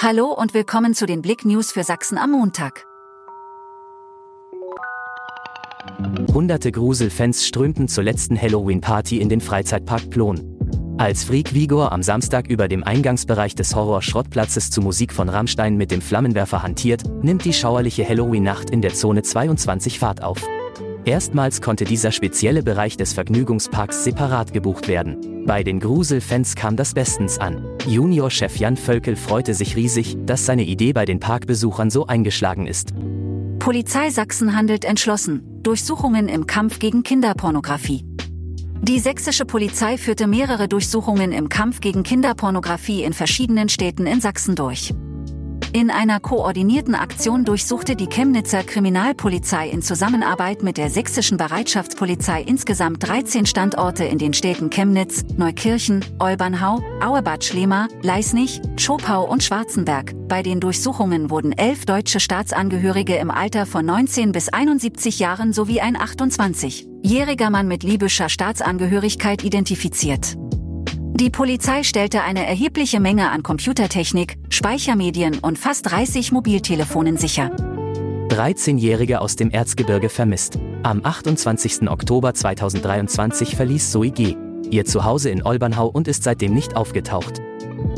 Hallo 0.00 0.32
und 0.32 0.52
willkommen 0.52 0.94
zu 0.94 1.06
den 1.06 1.22
Blick 1.22 1.44
News 1.44 1.70
für 1.70 1.84
Sachsen 1.84 2.18
am 2.18 2.32
Montag. 2.32 2.86
Hunderte 6.32 6.72
Gruselfans 6.72 7.46
strömten 7.46 7.86
zur 7.88 8.02
letzten 8.02 8.40
Halloween-Party 8.40 9.20
in 9.20 9.28
den 9.28 9.40
Freizeitpark 9.40 10.10
Plon. 10.10 10.96
Als 10.98 11.24
Freak 11.24 11.54
Vigor 11.54 11.92
am 11.92 12.02
Samstag 12.02 12.48
über 12.48 12.68
dem 12.68 12.82
Eingangsbereich 12.82 13.54
des 13.54 13.74
Horror-Schrottplatzes 13.76 14.70
zu 14.70 14.80
Musik 14.80 15.12
von 15.12 15.28
Rammstein 15.28 15.76
mit 15.76 15.90
dem 15.90 16.00
Flammenwerfer 16.00 16.62
hantiert, 16.62 17.02
nimmt 17.22 17.44
die 17.44 17.52
schauerliche 17.52 18.08
Halloween-Nacht 18.08 18.70
in 18.70 18.82
der 18.82 18.94
Zone 18.94 19.22
22 19.22 19.98
Fahrt 19.98 20.22
auf. 20.22 20.44
Erstmals 21.04 21.60
konnte 21.60 21.84
dieser 21.84 22.12
spezielle 22.12 22.62
Bereich 22.62 22.96
des 22.96 23.12
Vergnügungsparks 23.12 24.04
separat 24.04 24.52
gebucht 24.52 24.88
werden. 24.88 25.31
Bei 25.44 25.64
den 25.64 25.80
Gruselfans 25.80 26.54
kam 26.54 26.76
das 26.76 26.94
bestens 26.94 27.38
an. 27.38 27.64
Junior-Chef 27.86 28.56
Jan 28.56 28.76
Völkel 28.76 29.16
freute 29.16 29.54
sich 29.54 29.74
riesig, 29.74 30.16
dass 30.24 30.46
seine 30.46 30.62
Idee 30.62 30.92
bei 30.92 31.04
den 31.04 31.18
Parkbesuchern 31.18 31.90
so 31.90 32.06
eingeschlagen 32.06 32.66
ist. 32.66 32.92
Polizei 33.58 34.10
Sachsen 34.10 34.56
handelt 34.56 34.84
entschlossen. 34.84 35.42
Durchsuchungen 35.62 36.28
im 36.28 36.46
Kampf 36.46 36.78
gegen 36.78 37.02
Kinderpornografie. 37.02 38.04
Die 38.82 38.98
sächsische 39.00 39.44
Polizei 39.44 39.98
führte 39.98 40.26
mehrere 40.26 40.68
Durchsuchungen 40.68 41.32
im 41.32 41.48
Kampf 41.48 41.80
gegen 41.80 42.02
Kinderpornografie 42.02 43.02
in 43.02 43.12
verschiedenen 43.12 43.68
Städten 43.68 44.06
in 44.06 44.20
Sachsen 44.20 44.54
durch. 44.54 44.92
In 45.74 45.90
einer 45.90 46.20
koordinierten 46.20 46.94
Aktion 46.94 47.46
durchsuchte 47.46 47.96
die 47.96 48.06
Chemnitzer 48.06 48.62
Kriminalpolizei 48.62 49.70
in 49.70 49.80
Zusammenarbeit 49.80 50.62
mit 50.62 50.76
der 50.76 50.90
sächsischen 50.90 51.38
Bereitschaftspolizei 51.38 52.42
insgesamt 52.42 53.08
13 53.08 53.46
Standorte 53.46 54.04
in 54.04 54.18
den 54.18 54.34
Städten 54.34 54.68
Chemnitz, 54.68 55.24
Neukirchen, 55.38 56.04
Olbernhau, 56.18 56.82
Auerbad 57.00 57.42
Schlema, 57.42 57.88
Leisnig, 58.02 58.60
Schopau 58.76 59.26
und 59.26 59.42
Schwarzenberg. 59.42 60.12
Bei 60.28 60.42
den 60.42 60.60
Durchsuchungen 60.60 61.30
wurden 61.30 61.52
elf 61.52 61.86
deutsche 61.86 62.20
Staatsangehörige 62.20 63.16
im 63.16 63.30
Alter 63.30 63.64
von 63.64 63.86
19 63.86 64.32
bis 64.32 64.50
71 64.50 65.20
Jahren 65.20 65.54
sowie 65.54 65.80
ein 65.80 65.96
28-jähriger 65.96 67.48
Mann 67.48 67.66
mit 67.66 67.82
libyscher 67.82 68.28
Staatsangehörigkeit 68.28 69.42
identifiziert. 69.42 70.36
Die 71.14 71.28
Polizei 71.28 71.82
stellte 71.82 72.22
eine 72.22 72.46
erhebliche 72.46 72.98
Menge 72.98 73.30
an 73.30 73.42
Computertechnik, 73.42 74.38
Speichermedien 74.48 75.40
und 75.40 75.58
fast 75.58 75.90
30 75.90 76.32
Mobiltelefonen 76.32 77.18
sicher. 77.18 77.54
13-Jährige 78.28 79.20
aus 79.20 79.36
dem 79.36 79.50
Erzgebirge 79.50 80.08
vermisst. 80.08 80.58
Am 80.82 81.04
28. 81.04 81.90
Oktober 81.90 82.32
2023 82.32 83.54
verließ 83.56 83.90
Zoe 83.90 84.10
G. 84.10 84.36
ihr 84.70 84.86
Zuhause 84.86 85.28
in 85.28 85.44
Olbernhau 85.44 85.86
und 85.86 86.08
ist 86.08 86.22
seitdem 86.22 86.54
nicht 86.54 86.76
aufgetaucht. 86.76 87.42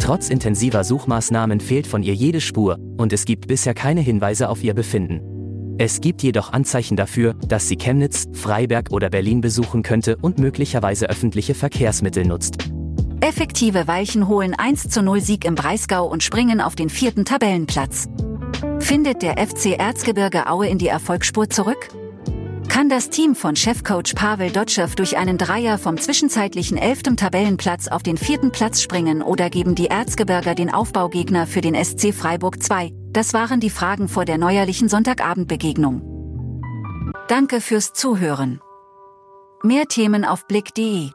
Trotz 0.00 0.28
intensiver 0.28 0.82
Suchmaßnahmen 0.82 1.60
fehlt 1.60 1.86
von 1.86 2.02
ihr 2.02 2.14
jede 2.14 2.40
Spur 2.40 2.80
und 2.96 3.12
es 3.12 3.26
gibt 3.26 3.46
bisher 3.46 3.74
keine 3.74 4.00
Hinweise 4.00 4.48
auf 4.48 4.64
ihr 4.64 4.74
Befinden. 4.74 5.20
Es 5.78 6.00
gibt 6.00 6.24
jedoch 6.24 6.52
Anzeichen 6.52 6.96
dafür, 6.96 7.34
dass 7.46 7.68
sie 7.68 7.76
Chemnitz, 7.76 8.24
Freiberg 8.32 8.90
oder 8.90 9.08
Berlin 9.08 9.40
besuchen 9.40 9.84
könnte 9.84 10.16
und 10.16 10.38
möglicherweise 10.38 11.08
öffentliche 11.08 11.54
Verkehrsmittel 11.54 12.24
nutzt. 12.26 12.73
Effektive 13.24 13.88
Weichen 13.88 14.28
holen 14.28 14.52
1 14.52 14.90
zu 14.90 15.02
0 15.02 15.22
Sieg 15.22 15.46
im 15.46 15.54
Breisgau 15.54 16.06
und 16.06 16.22
springen 16.22 16.60
auf 16.60 16.76
den 16.76 16.90
vierten 16.90 17.24
Tabellenplatz. 17.24 18.06
Findet 18.80 19.22
der 19.22 19.38
FC 19.38 19.78
Erzgebirge 19.78 20.46
Aue 20.46 20.68
in 20.68 20.76
die 20.76 20.88
Erfolgsspur 20.88 21.48
zurück? 21.48 21.88
Kann 22.68 22.90
das 22.90 23.08
Team 23.08 23.34
von 23.34 23.56
Chefcoach 23.56 24.14
Pavel 24.14 24.50
Dotschew 24.50 24.88
durch 24.94 25.16
einen 25.16 25.38
Dreier 25.38 25.78
vom 25.78 25.96
zwischenzeitlichen 25.96 26.76
elften 26.76 27.16
Tabellenplatz 27.16 27.88
auf 27.88 28.02
den 28.02 28.18
vierten 28.18 28.52
Platz 28.52 28.82
springen 28.82 29.22
oder 29.22 29.48
geben 29.48 29.74
die 29.74 29.86
Erzgebirger 29.86 30.54
den 30.54 30.68
Aufbaugegner 30.68 31.46
für 31.46 31.62
den 31.62 31.82
SC 31.82 32.12
Freiburg 32.12 32.62
2? 32.62 32.90
Das 33.10 33.32
waren 33.32 33.58
die 33.58 33.70
Fragen 33.70 34.08
vor 34.08 34.26
der 34.26 34.36
neuerlichen 34.36 34.90
Sonntagabendbegegnung. 34.90 36.02
Danke 37.28 37.62
fürs 37.62 37.94
Zuhören. 37.94 38.60
Mehr 39.62 39.86
Themen 39.86 40.26
auf 40.26 40.46
blick.de 40.46 41.08